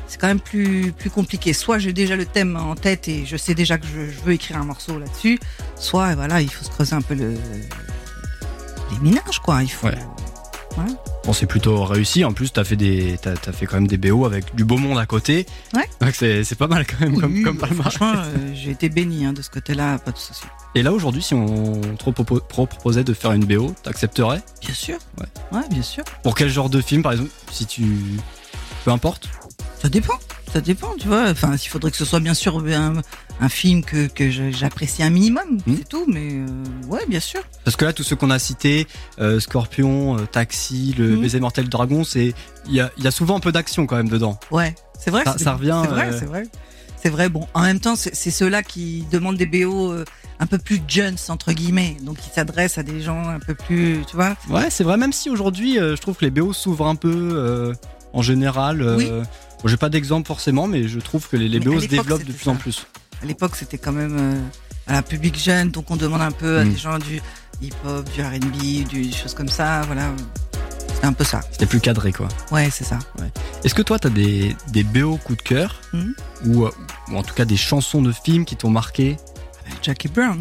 c'est 0.06 0.20
quand 0.20 0.28
même 0.28 0.40
plus 0.40 0.92
plus 0.92 1.10
compliqué. 1.10 1.54
Soit 1.54 1.78
j'ai 1.78 1.94
déjà 1.94 2.16
le 2.16 2.26
thème 2.26 2.56
en 2.56 2.74
tête 2.74 3.08
et 3.08 3.24
je 3.24 3.36
sais 3.38 3.54
déjà 3.54 3.78
que 3.78 3.86
je, 3.86 4.10
je 4.10 4.20
veux 4.20 4.34
écrire 4.34 4.58
un 4.58 4.64
morceau 4.64 4.98
là-dessus. 4.98 5.38
Soit, 5.78 6.14
voilà, 6.14 6.42
il 6.42 6.50
faut 6.50 6.64
se 6.64 6.70
creuser 6.70 6.94
un 6.94 7.02
peu 7.02 7.14
le 7.14 7.34
les 8.92 8.98
minages, 9.00 9.40
quoi. 9.42 9.62
Il 9.62 9.70
faut. 9.70 9.86
Ouais. 9.86 9.94
Bon, 11.26 11.32
c'est 11.32 11.46
plutôt 11.46 11.82
réussi. 11.84 12.24
En 12.24 12.32
plus, 12.32 12.52
t'as 12.52 12.62
fait 12.62 12.76
des, 12.76 13.18
t'as, 13.20 13.34
t'as 13.34 13.50
fait 13.50 13.66
quand 13.66 13.74
même 13.74 13.88
des 13.88 13.96
BO 13.98 14.24
avec 14.26 14.54
du 14.54 14.64
beau 14.64 14.76
monde 14.76 14.96
à 14.96 15.06
côté. 15.06 15.44
Ouais. 15.74 15.82
Donc 16.00 16.14
c'est, 16.14 16.54
pas 16.56 16.68
mal 16.68 16.86
quand 16.86 17.00
même 17.00 17.18
comme, 17.20 17.32
Oui, 17.34 17.42
comme 17.42 17.58
bah, 17.58 17.66
franchement, 17.80 18.12
euh, 18.14 18.32
j'ai 18.54 18.70
été 18.70 18.88
béni 18.88 19.24
hein, 19.26 19.32
de 19.32 19.42
ce 19.42 19.50
côté-là, 19.50 19.98
pas 19.98 20.12
de 20.12 20.18
souci. 20.18 20.42
Et 20.76 20.82
là 20.84 20.92
aujourd'hui, 20.92 21.22
si 21.22 21.34
on 21.34 21.80
te 21.80 22.04
propo- 22.04 22.22
pro- 22.40 22.66
proposait 22.66 23.02
de 23.02 23.12
faire 23.12 23.32
une 23.32 23.44
BO, 23.44 23.74
t'accepterais? 23.82 24.40
Bien 24.60 24.74
sûr. 24.74 24.98
Ouais. 25.18 25.26
Ouais, 25.58 25.68
bien 25.68 25.82
sûr. 25.82 26.04
Pour 26.22 26.36
quel 26.36 26.48
genre 26.48 26.70
de 26.70 26.80
film, 26.80 27.02
par 27.02 27.10
exemple, 27.12 27.30
si 27.50 27.66
tu, 27.66 27.84
peu 28.84 28.92
importe? 28.92 29.28
Ça 29.82 29.88
dépend. 29.88 30.14
Ça 30.52 30.60
dépend, 30.60 30.94
tu 30.98 31.08
vois. 31.08 31.28
Enfin, 31.28 31.54
il 31.54 31.68
faudrait 31.68 31.90
que 31.90 31.96
ce 31.96 32.04
soit 32.04 32.20
bien 32.20 32.34
sûr 32.34 32.58
un, 32.68 33.02
un 33.40 33.48
film 33.48 33.82
que, 33.82 34.08
j'apprécie 34.50 35.02
un 35.02 35.10
minimum, 35.10 35.58
Hmm. 35.66 35.74
c'est 35.78 35.88
tout. 35.88 36.04
Mais 36.08 36.28
euh, 36.32 36.46
ouais, 36.88 37.04
bien 37.08 37.20
sûr. 37.20 37.40
Parce 37.64 37.76
que 37.76 37.84
là, 37.84 37.92
tous 37.92 38.02
ceux 38.02 38.16
qu'on 38.16 38.30
a 38.30 38.38
cités, 38.38 38.86
euh, 39.20 39.40
Scorpion, 39.40 40.18
euh, 40.18 40.22
Taxi, 40.30 40.94
le 40.98 41.16
Mhm. 41.16 41.20
baiser 41.22 41.40
mortel 41.40 41.68
dragon, 41.68 42.04
c'est, 42.04 42.34
il 42.66 42.74
y 42.74 42.80
a, 42.80 42.90
il 42.96 43.04
y 43.04 43.06
a 43.06 43.10
souvent 43.10 43.36
un 43.36 43.40
peu 43.40 43.52
d'action 43.52 43.86
quand 43.86 43.96
même 43.96 44.08
dedans. 44.08 44.38
Ouais, 44.50 44.74
c'est 44.98 45.10
vrai. 45.10 45.24
Ça- 45.24 45.36
ça 45.38 45.54
revient, 45.54 45.78
C'est 45.82 45.88
vrai, 45.90 46.10
c'est 46.18 46.24
vrai. 46.24 46.42
C'est 47.02 47.10
vrai. 47.10 47.28
Bon, 47.28 47.46
en 47.54 47.62
même 47.62 47.78
temps, 47.78 47.94
c'est 47.96 48.30
ceux-là 48.30 48.62
qui 48.62 49.04
demandent 49.12 49.36
des 49.36 49.46
BO 49.46 49.94
un 50.40 50.46
peu 50.46 50.58
plus 50.58 50.80
jeunes 50.88 51.16
entre 51.28 51.52
guillemets, 51.52 51.96
donc 52.02 52.16
qui 52.16 52.30
s'adressent 52.30 52.78
à 52.78 52.82
des 52.82 53.00
gens 53.00 53.28
un 53.28 53.38
peu 53.38 53.54
plus, 53.54 54.00
tu 54.08 54.16
vois. 54.16 54.34
Ouais, 54.50 54.70
c'est 54.70 54.82
vrai. 54.82 54.96
Même 54.96 55.12
si 55.12 55.30
aujourd'hui, 55.30 55.74
je 55.76 55.94
trouve 56.00 56.16
que 56.16 56.24
les 56.24 56.30
BO 56.30 56.52
s'ouvrent 56.52 56.86
un 56.86 56.96
peu 56.96 57.72
en 58.12 58.22
général. 58.22 58.82
Oui. 58.96 59.08
bon, 59.10 59.68
j'ai 59.68 59.76
pas 59.76 59.88
d'exemple 59.90 60.26
forcément, 60.26 60.66
mais 60.66 60.88
je 60.88 60.98
trouve 60.98 61.28
que 61.28 61.36
les, 61.36 61.48
les 61.48 61.60
BO 61.60 61.78
se 61.80 61.86
développent 61.86 62.24
de 62.24 62.32
plus 62.32 62.48
en 62.50 62.56
plus. 62.56 62.86
À 63.22 63.26
l'époque, 63.26 63.56
c'était 63.56 63.78
quand 63.78 63.92
même 63.92 64.16
euh, 64.18 64.40
à 64.86 64.92
la 64.92 65.02
public 65.02 65.38
jeune, 65.38 65.70
donc 65.70 65.90
on 65.90 65.96
demande 65.96 66.22
un 66.22 66.30
peu 66.32 66.58
à 66.58 66.64
Mm. 66.64 66.70
des 66.72 66.76
gens 66.78 66.98
du 66.98 67.20
hip-hop, 67.62 68.08
du 68.12 68.22
R&B, 68.22 68.86
du- 68.88 69.06
des 69.06 69.12
choses 69.12 69.34
comme 69.34 69.48
ça. 69.48 69.80
Voilà, 69.86 70.04
c'est 71.00 71.04
un 71.06 71.12
peu 71.12 71.24
ça. 71.24 71.40
C'était 71.50 71.66
plus 71.66 71.80
cadré, 71.80 72.12
quoi. 72.12 72.28
Ouais, 72.52 72.68
c'est 72.70 72.84
ça. 72.84 72.98
Est-ce 73.64 73.74
que 73.74 73.82
toi, 73.82 73.98
t'as 73.98 74.10
des, 74.10 74.54
des 74.68 74.84
BO 74.84 75.16
coup 75.16 75.34
de 75.36 75.42
cœur 75.42 75.80
Mhm. 75.92 76.14
ou, 76.46 76.64
euh, 76.66 76.70
ou 77.10 77.16
en 77.16 77.22
tout 77.22 77.34
cas 77.34 77.44
des 77.44 77.56
chansons 77.56 78.02
de 78.02 78.12
films 78.12 78.44
qui 78.44 78.56
t'ont 78.56 78.70
marqué 78.70 79.16
Jackie 79.82 80.08
Brown. 80.08 80.40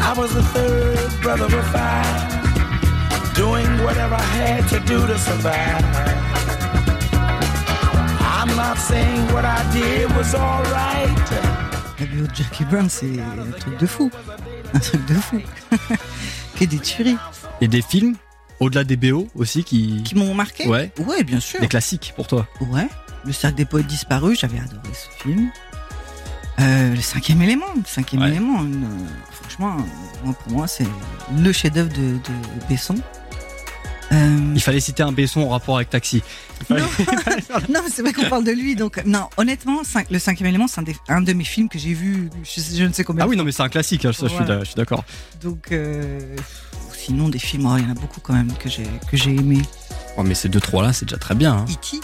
I 0.00 0.18
was 0.18 0.28
the 0.28 0.42
third 0.54 1.20
brother 1.20 1.44
of 1.44 1.66
five, 1.72 3.34
doing 3.34 3.66
whatever 3.84 4.16
I 4.16 4.40
had 4.40 4.66
to 4.68 4.78
do 4.86 5.06
to 5.06 5.18
survive. 5.18 5.84
I'm 8.20 8.56
not 8.56 8.78
saying 8.78 9.26
what 9.32 9.44
I 9.44 9.62
did 9.72 10.08
was 10.16 10.34
alright. 10.34 11.47
De 12.26 12.34
Jackie 12.34 12.64
Brown, 12.64 12.88
c'est 12.90 13.20
un 13.20 13.50
truc 13.58 13.78
de 13.78 13.86
fou. 13.86 14.10
Un 14.74 14.78
truc 14.80 15.04
de 15.06 15.14
fou. 15.14 15.40
que 16.58 16.64
des 16.64 16.78
tueries. 16.78 17.16
Et 17.60 17.68
des 17.68 17.82
films, 17.82 18.16
au-delà 18.60 18.84
des 18.84 18.96
BO 18.96 19.28
aussi, 19.36 19.62
qui. 19.64 20.02
Qui 20.02 20.14
m'ont 20.16 20.34
marqué 20.34 20.66
Ouais. 20.66 20.92
Ouais, 20.98 21.22
bien 21.22 21.40
sûr. 21.40 21.60
Des 21.60 21.68
classiques 21.68 22.12
pour 22.16 22.26
toi. 22.26 22.46
Ouais. 22.60 22.88
Le 23.24 23.32
cercle 23.32 23.56
des 23.56 23.64
poètes 23.64 23.86
disparus, 23.86 24.40
j'avais 24.40 24.58
adoré 24.58 24.88
ce 24.94 25.22
film. 25.22 25.50
Euh, 26.60 26.94
le 26.94 27.00
cinquième 27.00 27.40
élément, 27.42 27.66
le 27.76 27.82
cinquième 27.86 28.22
Ouais. 28.22 28.30
élément, 28.30 28.62
une- 28.62 28.84
euh, 28.84 29.06
franchement, 29.30 29.76
moi, 30.24 30.34
pour 30.34 30.52
moi, 30.52 30.66
c'est 30.66 30.86
le 31.36 31.52
chef-d'œuvre 31.52 31.90
de, 31.92 32.14
de 32.14 32.66
Besson. 32.68 32.96
Euh, 34.12 34.52
Il 34.54 34.60
fallait 34.62 34.80
citer 34.80 35.02
un 35.02 35.12
Besson 35.12 35.42
en 35.42 35.50
rapport 35.50 35.76
avec 35.76 35.90
Taxi. 35.90 36.22
non, 36.70 36.76
non, 37.68 37.80
mais 37.84 37.90
c'est 37.92 38.02
vrai 38.02 38.12
qu'on 38.12 38.28
parle 38.28 38.44
de 38.44 38.52
lui, 38.52 38.74
donc 38.74 39.02
non, 39.04 39.28
honnêtement, 39.36 39.82
le 40.10 40.18
cinquième 40.18 40.48
élément, 40.48 40.66
c'est 40.66 40.80
un, 40.80 40.84
des- 40.84 40.96
un 41.08 41.20
de 41.20 41.32
mes 41.34 41.44
films 41.44 41.68
que 41.68 41.78
j'ai 41.78 41.92
vu, 41.92 42.30
je, 42.44 42.84
ne 42.84 42.92
sais 42.92 43.04
combien. 43.04 43.24
Ah 43.24 43.28
oui, 43.28 43.36
non, 43.36 43.44
mais 43.44 43.52
c'est 43.52 43.62
un 43.62 43.68
classique, 43.68 44.04
hein, 44.06 44.12
ça, 44.12 44.22
je 44.22 44.28
suis 44.28 44.38
Voilà. 44.38 44.56
d'a- 44.56 44.60
je 44.60 44.66
suis 44.66 44.74
d'accord. 44.76 45.04
Donc, 45.42 45.72
euh, 45.72 46.36
sinon 46.92 47.28
des 47.28 47.38
films, 47.38 47.66
oh, 47.70 47.76
il 47.78 47.84
y 47.84 47.86
en 47.86 47.90
a 47.90 47.94
beaucoup 47.94 48.20
quand 48.20 48.32
même 48.34 48.52
que 48.54 48.68
j'ai 48.70 48.86
j'ai 49.12 49.30
aimé. 49.30 49.58
Oh, 50.16 50.22
mais 50.22 50.34
ces 50.34 50.48
deux, 50.48 50.60
trois 50.60 50.82
là, 50.82 50.92
c'est 50.92 51.04
déjà 51.04 51.18
très 51.18 51.34
bien. 51.34 51.52
hein. 51.54 51.64
E.T. 51.70 52.00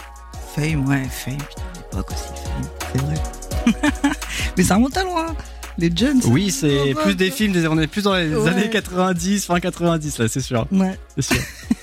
Fame, 0.55 0.87
ouais, 0.89 1.03
Fame, 1.11 1.37
putain, 1.39 1.63
l'époque 1.77 2.11
aussi, 2.11 2.43
Fame, 2.45 2.69
c'est 2.93 3.01
vrai. 3.03 4.13
mais 4.57 4.63
ça 4.63 4.75
remonte 4.77 4.97
à 4.97 5.03
loin. 5.05 5.35
Les 5.79 5.91
Jones. 5.93 6.21
Oui, 6.27 6.53
c'est 6.53 6.95
plus 7.03 7.17
des 7.17 7.33
films, 7.33 7.57
on 7.69 7.79
est 7.81 7.89
plus 7.89 8.03
dans 8.03 8.15
les 8.15 8.33
Ouais. 8.33 8.49
années 8.51 8.71
90, 8.71 9.47
fin 9.47 9.59
90, 9.59 10.19
là, 10.19 10.29
c'est 10.29 10.41
sûr. 10.41 10.69
Ouais. 10.71 10.97
c'est 11.19 11.35
sûr. 11.35 11.43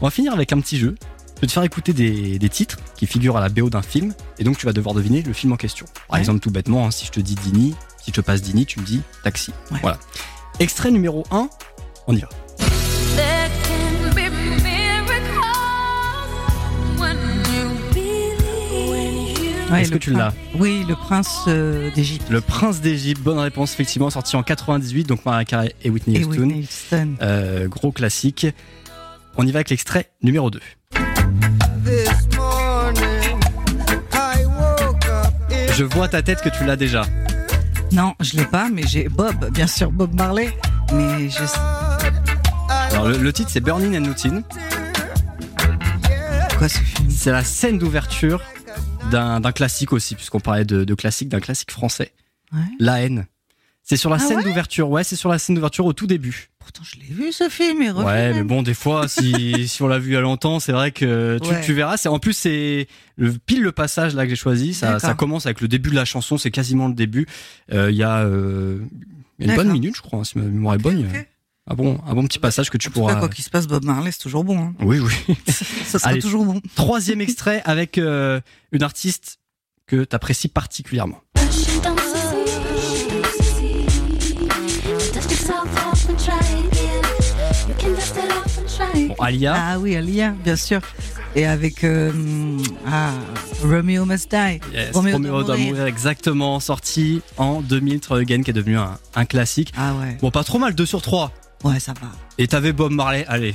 on 0.00 0.06
va 0.06 0.10
finir 0.10 0.32
avec 0.32 0.52
un 0.52 0.60
petit 0.60 0.78
jeu. 0.78 0.94
Je 1.36 1.40
vais 1.42 1.46
te 1.48 1.52
faire 1.52 1.64
écouter 1.64 1.92
des, 1.92 2.38
des 2.38 2.48
titres 2.48 2.78
qui 2.96 3.06
figurent 3.06 3.36
à 3.36 3.40
la 3.40 3.48
BO 3.50 3.68
d'un 3.68 3.82
film, 3.82 4.14
et 4.38 4.44
donc 4.44 4.56
tu 4.56 4.64
vas 4.66 4.72
devoir 4.72 4.94
deviner 4.94 5.20
le 5.22 5.32
film 5.34 5.52
en 5.52 5.56
question. 5.56 5.84
Par 6.08 6.14
Ouais. 6.14 6.20
exemple, 6.20 6.40
tout 6.40 6.50
bêtement, 6.50 6.86
hein, 6.86 6.90
si 6.90 7.04
je 7.06 7.10
te 7.10 7.20
dis 7.20 7.34
Dini, 7.34 7.74
si 8.02 8.10
je 8.10 8.12
te 8.12 8.20
passe 8.22 8.40
Dini, 8.40 8.64
tu 8.64 8.80
me 8.80 8.84
dis 8.86 9.02
Taxi. 9.22 9.52
Ouais. 9.70 9.78
Voilà. 9.82 9.98
Extrait 10.60 10.90
numéro 10.90 11.24
1, 11.30 11.48
on 12.06 12.16
y 12.16 12.20
va. 12.20 12.28
Ouais, 19.70 19.82
Est-ce 19.82 19.90
que 19.90 19.98
tu 19.98 20.12
l'as 20.12 20.32
Oui, 20.58 20.84
le 20.88 20.94
prince 20.94 21.40
euh, 21.48 21.90
d'Égypte. 21.92 22.26
Le 22.30 22.40
Prince 22.40 22.80
d'Égypte, 22.80 23.20
bonne 23.20 23.40
réponse, 23.40 23.72
effectivement, 23.72 24.10
sorti 24.10 24.36
en 24.36 24.44
98, 24.44 25.08
donc 25.08 25.24
Mariah 25.24 25.44
Carey 25.44 25.74
et 25.82 25.90
Whitney 25.90 26.18
Et 26.20 26.24
Houston. 26.24 26.42
Whitney 26.42 26.60
Houston. 26.62 27.14
Euh, 27.20 27.66
gros 27.66 27.90
classique. 27.90 28.46
On 29.38 29.46
y 29.46 29.52
va 29.52 29.58
avec 29.58 29.70
l'extrait 29.70 30.10
numéro 30.22 30.50
2. 30.50 30.60
This 31.84 32.08
morning, 32.36 33.38
I 34.12 34.44
woke 34.46 35.04
up 35.06 35.32
in 35.50 35.72
Je 35.72 35.84
vois 35.84 36.08
ta 36.08 36.22
tête 36.22 36.40
que 36.42 36.48
tu 36.48 36.64
l'as 36.64 36.76
déjà. 36.76 37.04
Non, 37.92 38.14
je 38.20 38.36
l'ai 38.36 38.44
pas, 38.46 38.68
mais 38.72 38.82
j'ai 38.86 39.08
Bob, 39.08 39.50
bien 39.52 39.66
sûr, 39.66 39.90
Bob 39.92 40.14
Marley. 40.14 40.56
Mais 40.92 41.28
je 41.28 41.42
Alors, 42.92 43.08
le, 43.08 43.18
le 43.18 43.32
titre 43.32 43.50
c'est 43.52 43.60
Burning 43.60 43.96
and 43.98 44.06
Routine. 44.08 44.42
quoi 46.58 46.68
ce 46.68 46.78
film? 46.78 47.10
C'est 47.10 47.32
la 47.32 47.44
scène 47.44 47.78
d'ouverture 47.78 48.42
d'un 49.10 49.40
d'un 49.40 49.52
classique 49.52 49.92
aussi, 49.92 50.14
puisqu'on 50.14 50.40
parlait 50.40 50.64
de, 50.64 50.84
de 50.84 50.94
classique, 50.94 51.28
d'un 51.28 51.40
classique 51.40 51.70
français. 51.70 52.12
Ouais. 52.52 52.58
La 52.80 53.02
haine. 53.02 53.26
C'est 53.88 53.96
sur 53.96 54.10
la 54.10 54.16
Ah 54.16 54.18
scène 54.18 54.38
ouais 54.38 54.42
d'ouverture, 54.42 54.90
ouais, 54.90 55.04
c'est 55.04 55.14
sur 55.14 55.28
la 55.30 55.38
scène 55.38 55.54
d'ouverture 55.54 55.86
au 55.86 55.92
tout 55.92 56.08
début. 56.08 56.48
Pourtant, 56.58 56.82
je 56.82 56.98
l'ai 56.98 57.06
vu 57.06 57.30
ce 57.30 57.48
film. 57.48 57.80
Et 57.82 57.92
Ouais, 57.92 58.32
mais 58.34 58.42
bon, 58.42 58.62
des 58.64 58.74
fois, 58.74 59.06
si, 59.06 59.68
si 59.68 59.80
on 59.82 59.86
l'a 59.86 60.00
vu 60.00 60.10
il 60.10 60.14
y 60.14 60.16
a 60.16 60.20
longtemps, 60.20 60.58
c'est 60.58 60.72
vrai 60.72 60.90
que 60.90 61.38
tu, 61.40 61.48
Ouais. 61.50 61.60
tu 61.60 61.72
verras. 61.72 61.96
C'est 61.96 62.08
en 62.08 62.18
plus 62.18 62.32
c'est 62.32 62.88
le 63.16 63.32
pile 63.32 63.62
le 63.62 63.70
passage 63.70 64.14
là 64.16 64.24
que 64.24 64.30
j'ai 64.30 64.34
choisi. 64.36 64.74
Ça, 64.74 64.98
ça 64.98 65.14
commence 65.14 65.46
avec 65.46 65.60
le 65.60 65.68
début 65.68 65.90
de 65.90 65.94
la 65.94 66.04
chanson, 66.04 66.36
c'est 66.36 66.50
quasiment 66.50 66.88
le 66.88 66.94
début. 66.94 67.26
Euh, 67.72 67.88
Il 67.92 67.96
y 67.96 68.02
a 68.02 68.18
euh, 68.24 68.80
une 69.38 69.54
bonne 69.54 69.70
minute, 69.70 69.94
je 69.96 70.02
crois, 70.02 70.18
hein, 70.18 70.24
si 70.24 70.36
ma 70.36 70.44
mémoire 70.44 70.74
est 70.74 70.78
bonne. 70.78 71.08
Un 71.68 71.74
bon, 71.74 72.00
un 72.06 72.14
bon 72.14 72.24
petit 72.26 72.38
passage 72.40 72.70
que 72.70 72.78
tu 72.78 72.88
En 72.88 72.90
tout 72.90 72.94
cas, 72.94 73.00
pourras. 73.06 73.16
quoi 73.20 73.28
qu'il 73.28 73.44
se 73.44 73.50
passe, 73.50 73.66
Bob 73.68 73.84
Marley, 73.84 74.10
c'est 74.12 74.20
toujours 74.22 74.42
bon. 74.44 74.56
hein. 74.58 74.74
Oui, 74.80 74.98
oui. 75.00 75.12
Ça 75.84 75.98
sera 76.00 76.10
Allez. 76.10 76.20
toujours 76.20 76.44
bon. 76.44 76.60
Troisième 76.76 77.20
extrait 77.20 77.60
avec 77.64 77.98
euh, 77.98 78.40
une 78.72 78.82
artiste 78.84 79.38
que 79.88 80.02
t'apprécies 80.04 80.48
particulièrement. 80.48 81.20
Bon, 89.08 89.14
Alia, 89.20 89.54
Ah 89.56 89.78
oui, 89.78 89.96
Alia, 89.96 90.30
bien 90.44 90.56
sûr. 90.56 90.80
Et 91.34 91.46
avec 91.46 91.84
euh, 91.84 92.10
ah, 92.90 93.10
Romeo 93.62 94.04
Must 94.04 94.30
Die. 94.30 94.60
yes, 94.72 94.92
Roméo 94.94 95.18
doit 95.18 95.42
doit 95.44 95.56
mourir. 95.56 95.72
mourir, 95.74 95.86
exactement, 95.86 96.58
sorti 96.60 97.20
en 97.36 97.60
2000, 97.60 98.00
Try 98.00 98.20
Again, 98.22 98.42
qui 98.42 98.50
est 98.50 98.54
devenu 98.54 98.78
un, 98.78 98.98
un 99.14 99.24
classique. 99.26 99.72
Ah 99.76 99.92
ouais, 99.94 100.16
Bon, 100.20 100.30
pas 100.30 100.44
trop 100.44 100.58
mal, 100.58 100.74
2 100.74 100.86
sur 100.86 101.02
3. 101.02 101.30
ouais, 101.64 101.78
ça 101.78 101.92
va. 102.00 102.08
Et 102.38 102.46
t'avais 102.48 102.72
Bob 102.72 102.90
Marley, 102.92 103.24
allez, 103.28 103.54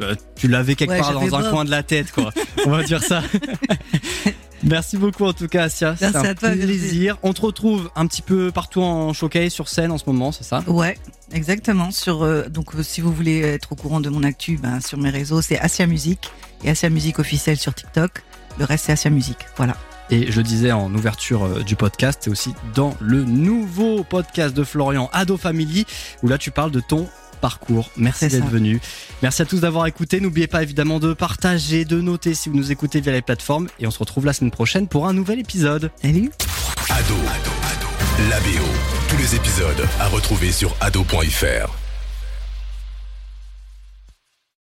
euh, 0.00 0.14
tu 0.36 0.48
l'avais 0.48 0.74
quelque 0.74 0.90
Ouais, 0.90 0.98
part 0.98 1.12
dans 1.12 1.34
un 1.36 1.50
coin 1.50 1.64
de 1.64 1.70
la 1.70 1.82
tête, 1.82 2.10
quoi. 2.12 2.32
On 2.66 2.70
va 2.70 2.82
dire 2.82 3.02
ça. 3.02 3.22
Merci 4.62 4.96
beaucoup 4.96 5.24
en 5.24 5.32
tout 5.32 5.48
cas, 5.48 5.64
Asia. 5.64 5.94
C'était 5.96 6.16
un 6.16 6.24
à 6.24 6.34
toi, 6.34 6.50
Virginie. 6.50 6.78
plaisir. 6.78 7.18
On 7.22 7.32
te 7.32 7.40
retrouve 7.40 7.90
un 7.96 8.06
petit 8.06 8.22
peu 8.22 8.50
partout 8.50 8.82
en 8.82 9.12
showcase 9.12 9.52
sur 9.52 9.68
scène 9.68 9.90
en 9.90 9.98
ce 9.98 10.04
moment, 10.06 10.32
c'est 10.32 10.44
ça? 10.44 10.62
Ouais, 10.66 10.98
exactement. 11.32 11.90
Sur 11.90 12.22
euh, 12.22 12.48
donc 12.48 12.74
euh, 12.74 12.82
si 12.82 13.00
vous 13.00 13.12
voulez 13.12 13.40
être 13.40 13.72
au 13.72 13.76
courant 13.76 14.00
de 14.00 14.08
mon 14.10 14.22
actu, 14.22 14.58
ben, 14.62 14.80
sur 14.80 14.98
mes 14.98 15.10
réseaux, 15.10 15.40
c'est 15.42 15.58
Asia 15.58 15.86
Music 15.86 16.30
et 16.64 16.70
Asia 16.70 16.90
Music 16.90 17.18
officiel 17.18 17.56
sur 17.56 17.74
TikTok. 17.74 18.22
Le 18.58 18.64
reste 18.64 18.86
c'est 18.86 18.92
Asia 18.92 19.10
Music. 19.10 19.38
Voilà. 19.56 19.76
Et 20.12 20.32
je 20.32 20.40
disais 20.40 20.72
en 20.72 20.92
ouverture 20.92 21.44
euh, 21.44 21.62
du 21.62 21.76
podcast, 21.76 22.20
c'est 22.24 22.30
aussi 22.30 22.52
dans 22.74 22.96
le 23.00 23.22
nouveau 23.22 24.02
podcast 24.02 24.54
de 24.56 24.64
Florian, 24.64 25.08
Ado 25.12 25.36
Family, 25.36 25.86
où 26.24 26.28
là 26.28 26.36
tu 26.36 26.50
parles 26.50 26.72
de 26.72 26.80
ton 26.80 27.08
parcours. 27.40 27.90
Merci 27.96 28.28
d'être 28.28 28.48
venu. 28.48 28.80
Merci 29.22 29.42
à 29.42 29.44
tous 29.44 29.60
d'avoir 29.60 29.86
écouté. 29.86 30.20
N'oubliez 30.20 30.46
pas 30.46 30.62
évidemment 30.62 31.00
de 31.00 31.12
partager, 31.12 31.84
de 31.84 32.00
noter 32.00 32.34
si 32.34 32.48
vous 32.48 32.56
nous 32.56 32.70
écoutez 32.72 33.00
via 33.00 33.12
les 33.12 33.22
plateformes. 33.22 33.68
Et 33.78 33.86
on 33.86 33.90
se 33.90 33.98
retrouve 33.98 34.26
la 34.26 34.32
semaine 34.32 34.50
prochaine 34.50 34.86
pour 34.86 35.08
un 35.08 35.12
nouvel 35.12 35.38
épisode. 35.38 35.90
Salut. 36.02 36.30
Ado, 36.90 37.14
Ado, 37.14 37.50
Ado. 37.72 38.28
La 38.28 38.38
BO. 38.40 38.66
Tous 39.08 39.16
les 39.16 39.34
épisodes 39.34 39.88
à 39.98 40.08
retrouver 40.08 40.52
sur 40.52 40.76
ado.fr. 40.80 41.79